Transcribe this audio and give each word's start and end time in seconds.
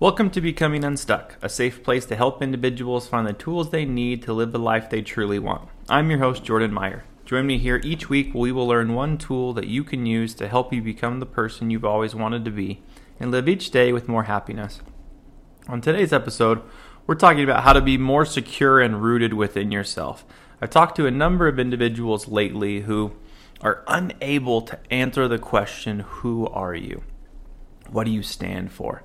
Welcome 0.00 0.30
to 0.30 0.40
Becoming 0.40 0.82
Unstuck, 0.82 1.36
a 1.42 1.50
safe 1.50 1.82
place 1.82 2.06
to 2.06 2.16
help 2.16 2.40
individuals 2.40 3.06
find 3.06 3.26
the 3.26 3.34
tools 3.34 3.68
they 3.68 3.84
need 3.84 4.22
to 4.22 4.32
live 4.32 4.50
the 4.50 4.58
life 4.58 4.88
they 4.88 5.02
truly 5.02 5.38
want. 5.38 5.68
I'm 5.90 6.08
your 6.08 6.20
host, 6.20 6.42
Jordan 6.42 6.72
Meyer. 6.72 7.04
Join 7.26 7.46
me 7.46 7.58
here 7.58 7.82
each 7.84 8.08
week 8.08 8.32
where 8.32 8.40
we 8.40 8.50
will 8.50 8.66
learn 8.66 8.94
one 8.94 9.18
tool 9.18 9.52
that 9.52 9.66
you 9.66 9.84
can 9.84 10.06
use 10.06 10.32
to 10.36 10.48
help 10.48 10.72
you 10.72 10.80
become 10.80 11.20
the 11.20 11.26
person 11.26 11.68
you've 11.68 11.84
always 11.84 12.14
wanted 12.14 12.46
to 12.46 12.50
be 12.50 12.82
and 13.18 13.30
live 13.30 13.46
each 13.46 13.70
day 13.70 13.92
with 13.92 14.08
more 14.08 14.22
happiness. 14.22 14.80
On 15.68 15.82
today's 15.82 16.14
episode, 16.14 16.62
we're 17.06 17.14
talking 17.14 17.44
about 17.44 17.64
how 17.64 17.74
to 17.74 17.82
be 17.82 17.98
more 17.98 18.24
secure 18.24 18.80
and 18.80 19.02
rooted 19.02 19.34
within 19.34 19.70
yourself. 19.70 20.24
I've 20.62 20.70
talked 20.70 20.96
to 20.96 21.06
a 21.06 21.10
number 21.10 21.46
of 21.46 21.58
individuals 21.58 22.26
lately 22.26 22.80
who 22.80 23.12
are 23.60 23.84
unable 23.86 24.62
to 24.62 24.78
answer 24.90 25.28
the 25.28 25.38
question, 25.38 26.00
Who 26.00 26.46
are 26.46 26.74
you? 26.74 27.02
What 27.90 28.04
do 28.04 28.10
you 28.10 28.22
stand 28.22 28.72
for? 28.72 29.04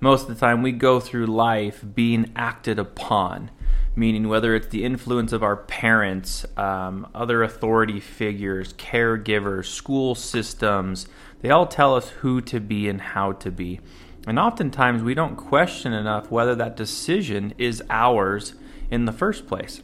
Most 0.00 0.28
of 0.28 0.28
the 0.28 0.40
time 0.40 0.62
we 0.62 0.72
go 0.72 1.00
through 1.00 1.26
life 1.26 1.84
being 1.94 2.30
acted 2.36 2.78
upon, 2.78 3.50
meaning 3.94 4.28
whether 4.28 4.54
it's 4.54 4.68
the 4.68 4.84
influence 4.84 5.32
of 5.32 5.42
our 5.42 5.56
parents, 5.56 6.44
um, 6.56 7.06
other 7.14 7.42
authority 7.42 7.98
figures, 8.00 8.74
caregivers, 8.74 9.66
school 9.66 10.14
systems, 10.14 11.06
they 11.40 11.50
all 11.50 11.66
tell 11.66 11.94
us 11.94 12.10
who 12.10 12.40
to 12.42 12.60
be 12.60 12.88
and 12.88 13.00
how 13.00 13.32
to 13.32 13.50
be. 13.50 13.80
And 14.26 14.38
oftentimes 14.38 15.02
we 15.02 15.14
don't 15.14 15.36
question 15.36 15.92
enough 15.92 16.30
whether 16.30 16.54
that 16.56 16.76
decision 16.76 17.54
is 17.56 17.82
ours 17.88 18.54
in 18.90 19.04
the 19.04 19.12
first 19.12 19.46
place. 19.46 19.82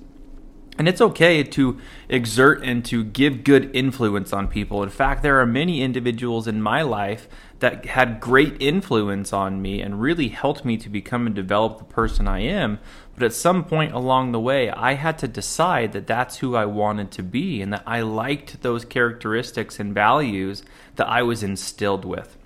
And 0.79 0.89
it's 0.89 1.01
okay 1.01 1.45
to 1.45 1.79
exert 2.09 2.65
and 2.65 2.85
to 2.87 3.05
give 3.05 3.45
good 3.45 3.71
influence 3.75 4.33
on 4.33 4.49
people. 4.49 4.83
In 4.83 4.89
fact, 4.89 5.23
there 5.23 5.39
are 5.39 5.47
many 5.47 5.83
individuals 5.83 6.49
in 6.49 6.63
my 6.63 6.83
life 6.83 7.29
that 7.63 7.87
had 7.87 8.19
great 8.19 8.61
influence 8.61 9.33
on 9.33 9.63
me 9.63 9.81
and 9.81 10.03
really 10.03 10.27
helped 10.27 10.65
me 10.65 10.77
to 10.77 10.89
become 10.89 11.27
and 11.27 11.35
develop 11.37 11.79
the 11.79 11.85
person 11.85 12.27
I 12.27 12.41
am. 12.41 12.81
But 13.15 13.23
at 13.23 13.33
some 13.33 13.65
point 13.65 13.93
along 13.93 14.33
the 14.33 14.41
way, 14.41 14.69
I 14.69 14.95
had 14.95 15.17
to 15.19 15.29
decide 15.29 15.93
that 15.93 16.09
that's 16.09 16.39
who 16.39 16.57
I 16.57 16.65
wanted 16.65 17.13
to 17.13 17.23
be 17.23 17.63
and 17.63 17.73
that 17.73 17.85
I 17.87 18.01
liked 18.01 18.63
those 18.63 18.85
characteristics 18.85 19.79
and 19.79 19.95
values 19.95 20.65
that 20.97 21.09
I 21.09 21.23
was 21.23 21.45
instilled 21.45 22.05
with. 22.05 22.37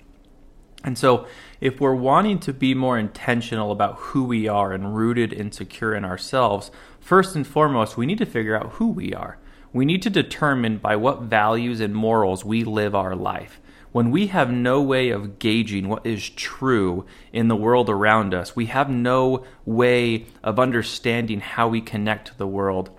And 0.83 0.99
so, 0.99 1.25
if 1.59 1.81
we're 1.81 1.95
wanting 1.95 2.37
to 2.41 2.53
be 2.53 2.75
more 2.75 2.99
intentional 2.99 3.71
about 3.71 3.95
who 3.95 4.23
we 4.23 4.47
are 4.47 4.71
and 4.71 4.95
rooted 4.95 5.33
and 5.33 5.51
secure 5.51 5.95
in 5.95 6.05
ourselves, 6.05 6.69
first 6.99 7.35
and 7.35 7.47
foremost, 7.47 7.97
we 7.97 8.05
need 8.05 8.19
to 8.19 8.27
figure 8.27 8.55
out 8.55 8.73
who 8.73 8.89
we 8.89 9.15
are. 9.15 9.39
We 9.73 9.83
need 9.83 10.03
to 10.03 10.11
determine 10.11 10.77
by 10.77 10.95
what 10.95 11.23
values 11.23 11.79
and 11.79 11.95
morals 11.95 12.45
we 12.45 12.63
live 12.63 12.93
our 12.93 13.15
life. 13.15 13.59
When 13.97 14.11
we 14.11 14.27
have 14.27 14.51
no 14.51 14.79
way 14.79 15.09
of 15.09 15.39
gauging 15.39 15.89
what 15.89 16.05
is 16.05 16.29
true 16.29 17.07
in 17.33 17.47
the 17.47 17.55
world 17.55 17.89
around 17.89 18.31
us, 18.31 18.55
we 18.55 18.67
have 18.67 18.91
no 18.91 19.43
way 19.65 20.27
of 20.43 20.59
understanding 20.59 21.39
how 21.39 21.67
we 21.67 21.81
connect 21.81 22.27
to 22.27 22.37
the 22.37 22.45
world 22.45 22.91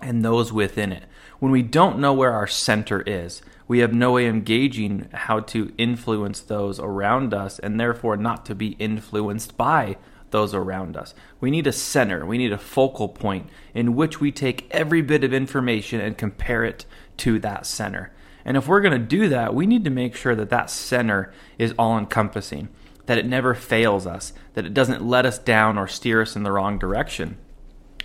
and 0.00 0.24
those 0.24 0.52
within 0.52 0.92
it. 0.92 1.06
When 1.40 1.50
we 1.50 1.62
don't 1.62 1.98
know 1.98 2.12
where 2.12 2.30
our 2.30 2.46
center 2.46 3.00
is, 3.00 3.42
we 3.66 3.80
have 3.80 3.92
no 3.92 4.12
way 4.12 4.28
of 4.28 4.44
gauging 4.44 5.08
how 5.12 5.40
to 5.40 5.72
influence 5.78 6.38
those 6.38 6.78
around 6.78 7.34
us 7.34 7.58
and 7.58 7.80
therefore 7.80 8.16
not 8.16 8.46
to 8.46 8.54
be 8.54 8.76
influenced 8.78 9.56
by 9.56 9.96
those 10.30 10.54
around 10.54 10.96
us. 10.96 11.12
We 11.40 11.50
need 11.50 11.66
a 11.66 11.72
center, 11.72 12.24
we 12.24 12.38
need 12.38 12.52
a 12.52 12.56
focal 12.56 13.08
point 13.08 13.48
in 13.74 13.96
which 13.96 14.20
we 14.20 14.30
take 14.30 14.70
every 14.70 15.02
bit 15.02 15.24
of 15.24 15.34
information 15.34 16.00
and 16.00 16.16
compare 16.16 16.62
it 16.62 16.86
to 17.16 17.40
that 17.40 17.66
center. 17.66 18.12
And 18.44 18.56
if 18.56 18.68
we're 18.68 18.80
going 18.80 18.92
to 18.92 18.98
do 18.98 19.28
that, 19.28 19.54
we 19.54 19.66
need 19.66 19.84
to 19.84 19.90
make 19.90 20.14
sure 20.14 20.34
that 20.34 20.50
that 20.50 20.70
center 20.70 21.32
is 21.58 21.74
all 21.78 21.98
encompassing, 21.98 22.68
that 23.06 23.18
it 23.18 23.26
never 23.26 23.54
fails 23.54 24.06
us, 24.06 24.32
that 24.54 24.66
it 24.66 24.74
doesn't 24.74 25.04
let 25.04 25.26
us 25.26 25.38
down 25.38 25.78
or 25.78 25.88
steer 25.88 26.22
us 26.22 26.36
in 26.36 26.42
the 26.42 26.52
wrong 26.52 26.78
direction. 26.78 27.38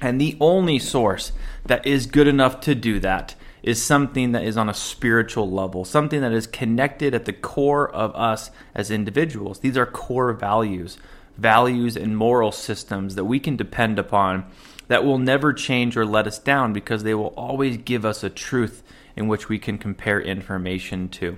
And 0.02 0.20
the 0.20 0.38
only 0.40 0.80
source 0.80 1.34
that 1.66 1.86
is 1.86 2.06
good 2.06 2.28
enough 2.28 2.62
to 2.62 2.76
do 2.76 3.00
that 3.02 3.36
is 3.62 3.84
something 3.84 4.32
that 4.32 4.44
is 4.44 4.56
on 4.56 4.70
a 4.70 4.74
spiritual 4.74 5.50
level, 5.50 5.84
something 5.84 6.22
that 6.22 6.32
is 6.32 6.48
connected 6.48 7.14
at 7.14 7.26
the 7.26 7.34
core 7.34 7.90
of 7.90 8.16
us 8.16 8.52
as 8.74 8.90
individuals. 8.90 9.60
These 9.60 9.78
are 9.78 9.86
core 9.86 10.32
values, 10.32 10.98
values 11.38 11.98
and 11.98 12.16
moral 12.16 12.54
systems 12.54 13.16
that 13.16 13.26
we 13.26 13.40
can 13.40 13.58
depend 13.58 14.00
upon 14.00 14.46
that 14.88 15.04
will 15.04 15.18
never 15.18 15.54
change 15.54 15.96
or 15.98 16.06
let 16.06 16.28
us 16.28 16.40
down 16.40 16.74
because 16.74 17.04
they 17.04 17.14
will 17.14 17.34
always 17.38 17.78
give 17.78 18.06
us 18.06 18.24
a 18.24 18.30
truth 18.30 18.82
in 19.16 19.28
which 19.28 19.50
we 19.50 19.60
can 19.60 19.78
compare 19.78 20.20
information 20.20 21.10
to. 21.10 21.38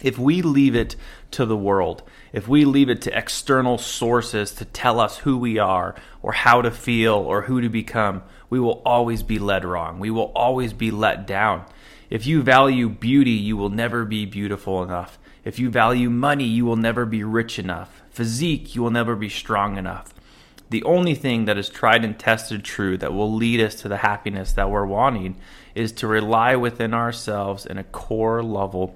If 0.00 0.18
we 0.18 0.42
leave 0.42 0.76
it 0.76 0.94
to 1.32 1.44
the 1.44 1.56
world, 1.56 2.02
if 2.32 2.46
we 2.46 2.64
leave 2.64 2.88
it 2.88 3.02
to 3.02 3.18
external 3.18 3.78
sources 3.78 4.52
to 4.52 4.64
tell 4.64 5.00
us 5.00 5.18
who 5.18 5.36
we 5.36 5.58
are 5.58 5.96
or 6.22 6.32
how 6.32 6.62
to 6.62 6.70
feel 6.70 7.14
or 7.14 7.42
who 7.42 7.60
to 7.60 7.68
become, 7.68 8.22
we 8.48 8.60
will 8.60 8.80
always 8.84 9.22
be 9.24 9.38
led 9.38 9.64
wrong. 9.64 9.98
We 9.98 10.10
will 10.10 10.32
always 10.36 10.72
be 10.72 10.92
let 10.92 11.26
down. 11.26 11.64
If 12.10 12.26
you 12.26 12.42
value 12.42 12.88
beauty, 12.88 13.32
you 13.32 13.56
will 13.56 13.70
never 13.70 14.04
be 14.04 14.24
beautiful 14.24 14.82
enough. 14.82 15.18
If 15.44 15.58
you 15.58 15.68
value 15.68 16.10
money, 16.10 16.44
you 16.44 16.64
will 16.64 16.76
never 16.76 17.04
be 17.04 17.24
rich 17.24 17.58
enough. 17.58 18.02
Physique, 18.10 18.74
you 18.74 18.82
will 18.82 18.90
never 18.90 19.16
be 19.16 19.28
strong 19.28 19.76
enough. 19.76 20.14
The 20.70 20.82
only 20.84 21.14
thing 21.14 21.46
that 21.46 21.56
is 21.56 21.68
tried 21.68 22.04
and 22.04 22.18
tested 22.18 22.62
true 22.62 22.98
that 22.98 23.14
will 23.14 23.32
lead 23.32 23.60
us 23.60 23.74
to 23.76 23.88
the 23.88 23.98
happiness 23.98 24.52
that 24.52 24.70
we're 24.70 24.86
wanting 24.86 25.36
is 25.74 25.92
to 25.92 26.06
rely 26.06 26.56
within 26.56 26.92
ourselves 26.92 27.64
in 27.64 27.78
a 27.78 27.84
core 27.84 28.42
level 28.42 28.94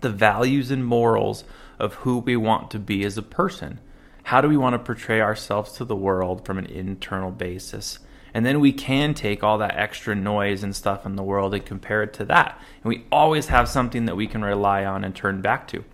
the 0.00 0.10
values 0.10 0.70
and 0.70 0.84
morals 0.84 1.44
of 1.78 1.94
who 1.94 2.18
we 2.18 2.36
want 2.36 2.70
to 2.70 2.78
be 2.78 3.04
as 3.04 3.18
a 3.18 3.22
person. 3.22 3.80
How 4.24 4.40
do 4.40 4.48
we 4.48 4.56
want 4.56 4.74
to 4.74 4.78
portray 4.78 5.20
ourselves 5.20 5.72
to 5.72 5.84
the 5.84 5.96
world 5.96 6.44
from 6.44 6.58
an 6.58 6.66
internal 6.66 7.30
basis? 7.30 7.98
And 8.32 8.46
then 8.46 8.60
we 8.60 8.72
can 8.72 9.12
take 9.14 9.42
all 9.42 9.58
that 9.58 9.76
extra 9.76 10.14
noise 10.14 10.62
and 10.62 10.76
stuff 10.76 11.04
in 11.04 11.16
the 11.16 11.22
world 11.22 11.52
and 11.52 11.64
compare 11.64 12.02
it 12.02 12.12
to 12.14 12.24
that. 12.26 12.60
And 12.82 12.88
we 12.88 13.04
always 13.10 13.48
have 13.48 13.68
something 13.68 14.04
that 14.04 14.16
we 14.16 14.26
can 14.26 14.44
rely 14.44 14.84
on 14.84 15.04
and 15.04 15.14
turn 15.14 15.40
back 15.40 15.66
to. 15.68 15.84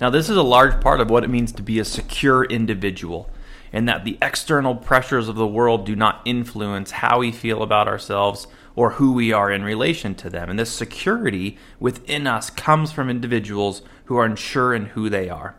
Now, 0.00 0.10
this 0.10 0.28
is 0.28 0.36
a 0.36 0.42
large 0.42 0.80
part 0.80 1.00
of 1.00 1.10
what 1.10 1.24
it 1.24 1.30
means 1.30 1.52
to 1.52 1.62
be 1.62 1.78
a 1.78 1.84
secure 1.84 2.44
individual, 2.44 3.30
and 3.72 3.88
that 3.88 4.04
the 4.04 4.18
external 4.22 4.74
pressures 4.74 5.28
of 5.28 5.36
the 5.36 5.46
world 5.46 5.86
do 5.86 5.96
not 5.96 6.22
influence 6.24 6.90
how 6.90 7.18
we 7.20 7.32
feel 7.32 7.62
about 7.62 7.88
ourselves 7.88 8.46
or 8.74 8.90
who 8.92 9.12
we 9.12 9.32
are 9.32 9.50
in 9.50 9.64
relation 9.64 10.14
to 10.14 10.30
them. 10.30 10.50
And 10.50 10.58
this 10.58 10.70
security 10.70 11.58
within 11.80 12.26
us 12.26 12.50
comes 12.50 12.92
from 12.92 13.10
individuals 13.10 13.82
who 14.04 14.16
are 14.18 14.24
unsure 14.24 14.74
in 14.74 14.86
who 14.86 15.08
they 15.08 15.28
are. 15.28 15.56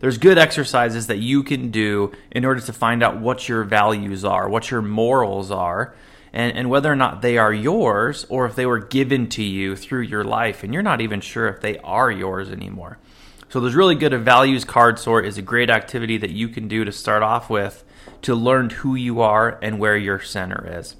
There's 0.00 0.18
good 0.18 0.38
exercises 0.38 1.06
that 1.06 1.18
you 1.18 1.44
can 1.44 1.70
do 1.70 2.10
in 2.32 2.44
order 2.44 2.60
to 2.60 2.72
find 2.72 3.04
out 3.04 3.20
what 3.20 3.48
your 3.48 3.62
values 3.62 4.24
are, 4.24 4.48
what 4.48 4.68
your 4.68 4.82
morals 4.82 5.52
are, 5.52 5.94
and, 6.32 6.56
and 6.56 6.70
whether 6.70 6.90
or 6.90 6.96
not 6.96 7.22
they 7.22 7.38
are 7.38 7.52
yours 7.52 8.26
or 8.28 8.46
if 8.46 8.56
they 8.56 8.66
were 8.66 8.80
given 8.80 9.28
to 9.28 9.44
you 9.44 9.76
through 9.76 10.00
your 10.00 10.24
life 10.24 10.64
and 10.64 10.74
you're 10.74 10.82
not 10.82 11.00
even 11.00 11.20
sure 11.20 11.46
if 11.46 11.60
they 11.60 11.78
are 11.78 12.10
yours 12.10 12.50
anymore. 12.50 12.98
So 13.52 13.60
there's 13.60 13.74
really 13.74 13.96
good 13.96 14.14
a 14.14 14.18
values 14.18 14.64
card 14.64 14.98
sort 14.98 15.26
is 15.26 15.36
a 15.36 15.42
great 15.42 15.68
activity 15.68 16.16
that 16.16 16.30
you 16.30 16.48
can 16.48 16.68
do 16.68 16.86
to 16.86 16.90
start 16.90 17.22
off 17.22 17.50
with 17.50 17.84
to 18.22 18.34
learn 18.34 18.70
who 18.70 18.94
you 18.94 19.20
are 19.20 19.58
and 19.60 19.78
where 19.78 19.94
your 19.94 20.20
center 20.20 20.78
is. 20.78 20.96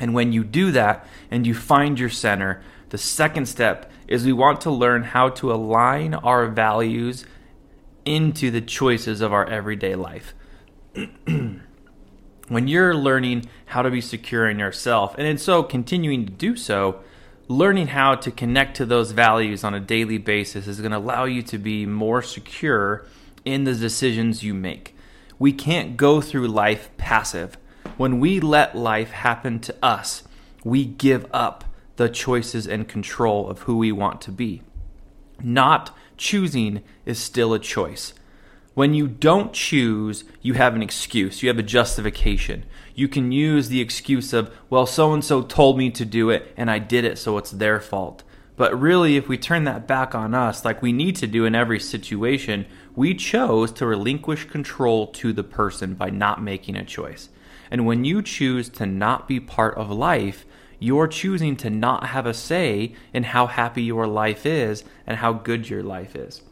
And 0.00 0.12
when 0.12 0.32
you 0.32 0.42
do 0.42 0.72
that 0.72 1.06
and 1.30 1.46
you 1.46 1.54
find 1.54 1.96
your 1.96 2.08
center, 2.08 2.64
the 2.88 2.98
second 2.98 3.46
step 3.46 3.92
is 4.08 4.26
we 4.26 4.32
want 4.32 4.60
to 4.62 4.72
learn 4.72 5.04
how 5.04 5.28
to 5.28 5.52
align 5.52 6.14
our 6.14 6.48
values 6.48 7.24
into 8.04 8.50
the 8.50 8.60
choices 8.60 9.20
of 9.20 9.32
our 9.32 9.48
everyday 9.48 9.94
life. 9.94 10.34
when 12.48 12.66
you're 12.66 12.96
learning 12.96 13.48
how 13.66 13.82
to 13.82 13.90
be 13.92 14.00
secure 14.00 14.48
in 14.48 14.58
yourself, 14.58 15.14
and 15.16 15.28
in 15.28 15.38
so 15.38 15.62
continuing 15.62 16.26
to 16.26 16.32
do 16.32 16.56
so, 16.56 17.04
learning 17.48 17.88
how 17.88 18.14
to 18.14 18.30
connect 18.30 18.76
to 18.76 18.84
those 18.84 19.12
values 19.12 19.64
on 19.64 19.72
a 19.72 19.80
daily 19.80 20.18
basis 20.18 20.66
is 20.66 20.80
going 20.80 20.92
to 20.92 20.98
allow 20.98 21.24
you 21.24 21.42
to 21.42 21.56
be 21.56 21.86
more 21.86 22.20
secure 22.20 23.06
in 23.44 23.64
the 23.64 23.74
decisions 23.74 24.42
you 24.42 24.52
make. 24.52 24.94
We 25.38 25.52
can't 25.52 25.96
go 25.96 26.20
through 26.20 26.48
life 26.48 26.90
passive. 26.98 27.56
When 27.96 28.20
we 28.20 28.38
let 28.38 28.76
life 28.76 29.10
happen 29.10 29.60
to 29.60 29.74
us, 29.82 30.24
we 30.62 30.84
give 30.84 31.26
up 31.32 31.64
the 31.96 32.10
choices 32.10 32.66
and 32.66 32.86
control 32.86 33.48
of 33.48 33.60
who 33.60 33.78
we 33.78 33.92
want 33.92 34.20
to 34.22 34.30
be. 34.30 34.62
Not 35.42 35.96
choosing 36.18 36.82
is 37.06 37.18
still 37.18 37.54
a 37.54 37.58
choice. 37.58 38.12
When 38.78 38.94
you 38.94 39.08
don't 39.08 39.52
choose, 39.52 40.22
you 40.40 40.54
have 40.54 40.76
an 40.76 40.84
excuse, 40.84 41.42
you 41.42 41.48
have 41.48 41.58
a 41.58 41.64
justification. 41.64 42.62
You 42.94 43.08
can 43.08 43.32
use 43.32 43.70
the 43.70 43.80
excuse 43.80 44.32
of, 44.32 44.54
well, 44.70 44.86
so 44.86 45.12
and 45.12 45.24
so 45.24 45.42
told 45.42 45.76
me 45.76 45.90
to 45.90 46.04
do 46.04 46.30
it 46.30 46.54
and 46.56 46.70
I 46.70 46.78
did 46.78 47.04
it, 47.04 47.18
so 47.18 47.38
it's 47.38 47.50
their 47.50 47.80
fault. 47.80 48.22
But 48.54 48.80
really, 48.80 49.16
if 49.16 49.26
we 49.26 49.36
turn 49.36 49.64
that 49.64 49.88
back 49.88 50.14
on 50.14 50.32
us, 50.32 50.64
like 50.64 50.80
we 50.80 50.92
need 50.92 51.16
to 51.16 51.26
do 51.26 51.44
in 51.44 51.56
every 51.56 51.80
situation, 51.80 52.66
we 52.94 53.14
chose 53.14 53.72
to 53.72 53.84
relinquish 53.84 54.44
control 54.44 55.08
to 55.08 55.32
the 55.32 55.42
person 55.42 55.94
by 55.94 56.10
not 56.10 56.40
making 56.40 56.76
a 56.76 56.84
choice. 56.84 57.30
And 57.72 57.84
when 57.84 58.04
you 58.04 58.22
choose 58.22 58.68
to 58.68 58.86
not 58.86 59.26
be 59.26 59.40
part 59.40 59.76
of 59.76 59.90
life, 59.90 60.46
you're 60.78 61.08
choosing 61.08 61.56
to 61.56 61.68
not 61.68 62.06
have 62.10 62.26
a 62.26 62.32
say 62.32 62.94
in 63.12 63.24
how 63.24 63.48
happy 63.48 63.82
your 63.82 64.06
life 64.06 64.46
is 64.46 64.84
and 65.04 65.16
how 65.16 65.32
good 65.32 65.68
your 65.68 65.82
life 65.82 66.14
is. 66.14 66.42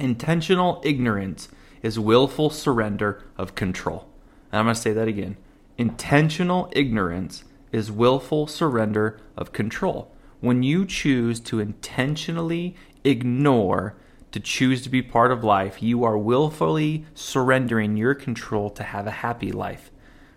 Intentional 0.00 0.80
ignorance 0.82 1.48
is 1.82 1.98
willful 1.98 2.48
surrender 2.48 3.22
of 3.36 3.54
control. 3.54 4.08
And 4.50 4.58
I'm 4.58 4.64
going 4.64 4.74
to 4.74 4.80
say 4.80 4.92
that 4.94 5.08
again. 5.08 5.36
Intentional 5.76 6.70
ignorance 6.72 7.44
is 7.70 7.92
willful 7.92 8.46
surrender 8.46 9.20
of 9.36 9.52
control. 9.52 10.10
When 10.40 10.62
you 10.62 10.86
choose 10.86 11.38
to 11.40 11.60
intentionally 11.60 12.74
ignore 13.04 13.94
to 14.32 14.40
choose 14.40 14.80
to 14.82 14.88
be 14.88 15.02
part 15.02 15.32
of 15.32 15.44
life, 15.44 15.82
you 15.82 16.02
are 16.04 16.16
willfully 16.16 17.04
surrendering 17.14 17.96
your 17.96 18.14
control 18.14 18.70
to 18.70 18.82
have 18.82 19.06
a 19.06 19.10
happy 19.10 19.52
life. 19.52 19.90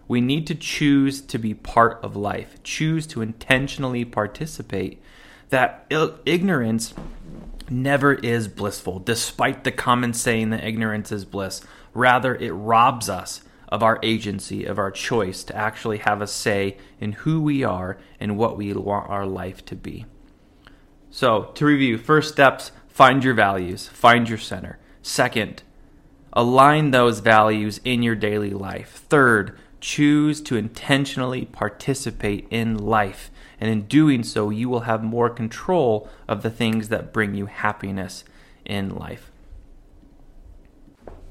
We 0.08 0.20
need 0.20 0.46
to 0.48 0.56
choose 0.56 1.22
to 1.22 1.38
be 1.38 1.54
part 1.54 2.04
of 2.04 2.18
life, 2.18 2.62
choose 2.64 3.08
to 3.08 3.22
intentionally 3.22 4.04
participate. 4.04 5.02
That 5.50 5.86
ignorance 6.26 6.94
never 7.74 8.14
is 8.14 8.48
blissful, 8.48 9.00
despite 9.00 9.64
the 9.64 9.72
common 9.72 10.14
saying 10.14 10.52
that 10.52 10.64
ignorance 10.64 11.12
is 11.12 11.26
bliss. 11.26 11.62
Rather, 11.94 12.36
it 12.36 12.52
robs 12.52 13.10
us 13.10 13.42
of 13.68 13.82
our 13.82 14.00
agency, 14.04 14.66
of 14.66 14.78
our 14.78 14.92
choice 14.92 15.44
to 15.44 15.56
actually 15.56 15.98
have 15.98 16.22
a 16.22 16.28
say 16.28 16.78
in 17.00 17.12
who 17.14 17.42
we 17.42 17.64
are 17.64 17.98
and 18.20 18.38
what 18.38 18.56
we 18.56 18.72
want 18.74 19.10
our 19.10 19.26
life 19.26 19.66
to 19.66 19.76
be. 19.76 20.06
So, 21.10 21.52
to 21.56 21.66
review, 21.66 21.98
first 21.98 22.32
steps 22.32 22.72
find 22.88 23.24
your 23.24 23.34
values, 23.34 23.88
find 23.88 24.30
your 24.30 24.38
center. 24.38 24.78
Second, 25.02 25.64
align 26.32 26.92
those 26.92 27.20
values 27.20 27.82
in 27.84 28.04
your 28.04 28.16
daily 28.16 28.52
life. 28.52 29.04
Third, 29.10 29.58
choose 29.84 30.40
to 30.40 30.56
intentionally 30.56 31.44
participate 31.44 32.48
in 32.50 32.78
life. 32.78 33.30
And 33.60 33.70
in 33.70 33.82
doing 33.82 34.24
so, 34.24 34.50
you 34.50 34.70
will 34.70 34.82
have 34.82 35.04
more 35.04 35.30
control 35.30 36.10
of 36.26 36.42
the 36.42 36.50
things 36.50 36.88
that 36.88 37.12
bring 37.12 37.36
you 37.36 37.48
happiness 37.48 38.24
in 38.64 38.96
life. 38.96 39.30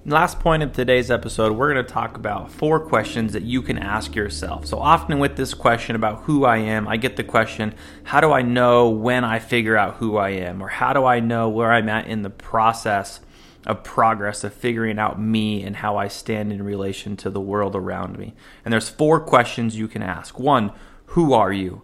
Last 0.05 0.39
point 0.39 0.63
of 0.63 0.73
today's 0.73 1.11
episode, 1.11 1.57
we're 1.57 1.73
going 1.73 1.87
to 1.87 1.93
talk 1.93 2.17
about 2.17 2.51
four 2.51 2.79
questions 2.79 3.33
that 3.33 3.45
you 3.45 3.63
can 3.63 3.79
ask 3.79 4.15
yourself. 4.15 4.67
So, 4.67 4.79
often 4.79 5.19
with 5.19 5.37
this 5.37 5.55
question 5.55 5.97
about 5.97 6.25
who 6.25 6.45
I 6.45 6.59
am, 6.59 6.87
I 6.89 6.99
get 6.99 7.17
the 7.17 7.25
question, 7.25 7.75
How 8.03 8.21
do 8.21 8.33
I 8.33 8.43
know 8.43 8.91
when 8.91 9.25
I 9.25 9.39
figure 9.39 9.79
out 9.79 9.95
who 9.95 10.19
I 10.19 10.31
am? 10.31 10.61
Or 10.61 10.69
how 10.69 10.93
do 10.93 11.07
I 11.07 11.21
know 11.21 11.49
where 11.49 11.73
I'm 11.73 11.89
at 11.89 12.09
in 12.09 12.23
the 12.23 12.31
process 12.31 13.21
of 13.67 13.85
progress 13.85 14.45
of 14.45 14.53
figuring 14.53 14.99
out 14.99 15.21
me 15.21 15.63
and 15.63 15.77
how 15.77 15.97
I 15.97 16.09
stand 16.09 16.53
in 16.53 16.63
relation 16.63 17.17
to 17.19 17.31
the 17.31 17.41
world 17.41 17.77
around 17.77 18.19
me? 18.19 18.35
And 18.65 18.73
there's 18.73 18.89
four 18.89 19.21
questions 19.21 19.77
you 19.77 19.89
can 19.89 20.03
ask. 20.03 20.39
One, 20.39 20.73
who 21.07 21.33
are 21.33 21.53
you? 21.53 21.83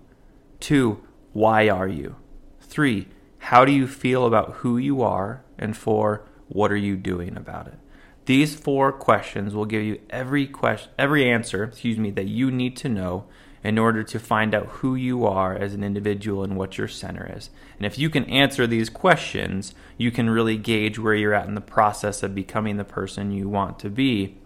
Two, 0.60 1.04
why 1.32 1.68
are 1.68 1.88
you? 1.88 2.16
Three, 2.60 3.08
how 3.38 3.64
do 3.64 3.72
you 3.72 3.86
feel 3.86 4.26
about 4.26 4.54
who 4.54 4.76
you 4.76 5.02
are? 5.02 5.44
And 5.58 5.76
four, 5.76 6.24
what 6.48 6.72
are 6.72 6.76
you 6.76 6.96
doing 6.96 7.36
about 7.36 7.66
it? 7.66 7.78
These 8.26 8.54
four 8.54 8.92
questions 8.92 9.54
will 9.54 9.64
give 9.64 9.82
you 9.82 10.00
every 10.10 10.46
question, 10.46 10.90
every 10.98 11.28
answer, 11.28 11.64
excuse 11.64 11.98
me, 11.98 12.10
that 12.10 12.26
you 12.26 12.50
need 12.50 12.76
to 12.78 12.88
know 12.88 13.24
in 13.64 13.78
order 13.78 14.02
to 14.02 14.18
find 14.18 14.54
out 14.54 14.66
who 14.66 14.94
you 14.94 15.26
are 15.26 15.54
as 15.54 15.74
an 15.74 15.82
individual 15.82 16.44
and 16.44 16.56
what 16.56 16.78
your 16.78 16.88
center 16.88 17.32
is. 17.36 17.50
And 17.76 17.86
if 17.86 17.98
you 17.98 18.08
can 18.10 18.24
answer 18.24 18.66
these 18.66 18.88
questions, 18.88 19.74
you 19.96 20.10
can 20.10 20.30
really 20.30 20.56
gauge 20.56 20.98
where 20.98 21.14
you're 21.14 21.34
at 21.34 21.48
in 21.48 21.54
the 21.54 21.60
process 21.60 22.22
of 22.22 22.34
becoming 22.34 22.76
the 22.76 22.84
person 22.84 23.32
you 23.32 23.48
want 23.48 23.78
to 23.80 23.90
be. 23.90 24.38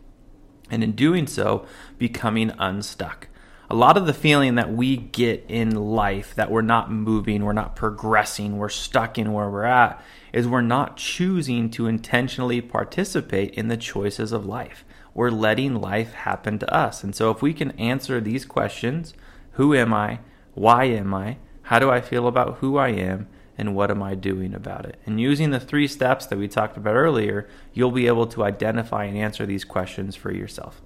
And 0.70 0.82
in 0.82 0.92
doing 0.92 1.26
so, 1.26 1.66
becoming 1.98 2.52
unstuck. 2.58 3.28
A 3.68 3.74
lot 3.74 3.96
of 3.96 4.06
the 4.06 4.14
feeling 4.14 4.56
that 4.56 4.72
we 4.72 4.96
get 4.96 5.46
in 5.48 5.74
life 5.74 6.34
that 6.34 6.50
we're 6.50 6.62
not 6.62 6.90
moving, 6.90 7.44
we're 7.44 7.52
not 7.52 7.76
progressing, 7.76 8.58
we're 8.58 8.68
stuck 8.68 9.18
in 9.18 9.32
where 9.32 9.48
we're 9.48 9.64
at 9.64 10.02
is 10.32 10.48
we're 10.48 10.60
not 10.60 10.96
choosing 10.96 11.70
to 11.70 11.86
intentionally 11.86 12.60
participate 12.60 13.54
in 13.54 13.68
the 13.68 13.76
choices 13.76 14.32
of 14.32 14.46
life. 14.46 14.84
We're 15.14 15.30
letting 15.30 15.80
life 15.80 16.14
happen 16.14 16.58
to 16.58 16.74
us. 16.74 17.04
And 17.04 17.14
so, 17.14 17.30
if 17.30 17.42
we 17.42 17.52
can 17.52 17.72
answer 17.72 18.20
these 18.20 18.44
questions 18.44 19.14
who 19.52 19.74
am 19.74 19.92
I? 19.92 20.20
Why 20.54 20.84
am 20.84 21.12
I? 21.12 21.36
How 21.62 21.78
do 21.78 21.90
I 21.90 22.00
feel 22.00 22.26
about 22.26 22.56
who 22.58 22.78
I 22.78 22.88
am? 22.88 23.28
And 23.58 23.74
what 23.74 23.90
am 23.90 24.02
I 24.02 24.14
doing 24.14 24.54
about 24.54 24.86
it? 24.86 24.98
And 25.04 25.20
using 25.20 25.50
the 25.50 25.60
three 25.60 25.86
steps 25.86 26.26
that 26.26 26.38
we 26.38 26.48
talked 26.48 26.76
about 26.76 26.94
earlier, 26.94 27.48
you'll 27.74 27.90
be 27.90 28.06
able 28.06 28.26
to 28.28 28.44
identify 28.44 29.04
and 29.04 29.16
answer 29.16 29.44
these 29.44 29.64
questions 29.64 30.16
for 30.16 30.32
yourself. 30.32 30.80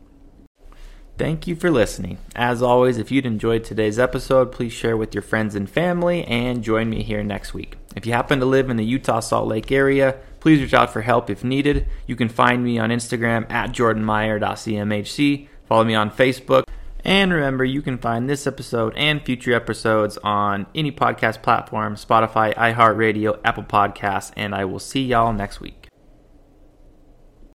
Thank 1.16 1.46
you 1.46 1.56
for 1.56 1.70
listening. 1.70 2.18
As 2.34 2.60
always, 2.60 2.98
if 2.98 3.10
you'd 3.10 3.24
enjoyed 3.24 3.64
today's 3.64 3.98
episode, 3.98 4.52
please 4.52 4.72
share 4.72 4.98
with 4.98 5.14
your 5.14 5.22
friends 5.22 5.54
and 5.54 5.70
family 5.70 6.24
and 6.24 6.62
join 6.62 6.90
me 6.90 7.02
here 7.02 7.22
next 7.22 7.54
week. 7.54 7.78
If 7.94 8.04
you 8.04 8.12
happen 8.12 8.40
to 8.40 8.46
live 8.46 8.68
in 8.68 8.76
the 8.76 8.84
Utah 8.84 9.20
Salt 9.20 9.48
Lake 9.48 9.72
area, 9.72 10.18
please 10.46 10.60
reach 10.60 10.74
out 10.74 10.92
for 10.92 11.02
help 11.02 11.28
if 11.28 11.42
needed. 11.42 11.88
You 12.06 12.14
can 12.14 12.28
find 12.28 12.62
me 12.62 12.78
on 12.78 12.90
Instagram 12.90 13.50
at 13.50 13.72
jordanmeyer.cmhc. 13.72 15.48
Follow 15.64 15.82
me 15.82 15.96
on 15.96 16.08
Facebook. 16.08 16.62
And 17.04 17.32
remember, 17.32 17.64
you 17.64 17.82
can 17.82 17.98
find 17.98 18.30
this 18.30 18.46
episode 18.46 18.94
and 18.96 19.20
future 19.20 19.52
episodes 19.52 20.18
on 20.18 20.66
any 20.72 20.92
podcast 20.92 21.42
platform 21.42 21.96
Spotify, 21.96 22.54
iHeartRadio, 22.54 23.40
Apple 23.44 23.64
Podcasts, 23.64 24.30
and 24.36 24.54
I 24.54 24.66
will 24.66 24.78
see 24.78 25.02
y'all 25.02 25.32
next 25.32 25.60
week. 25.60 25.85